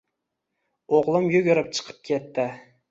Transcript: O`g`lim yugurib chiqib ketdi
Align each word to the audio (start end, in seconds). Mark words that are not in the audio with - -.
O`g`lim 1.01 1.29
yugurib 1.37 1.71
chiqib 1.81 2.03
ketdi 2.13 2.53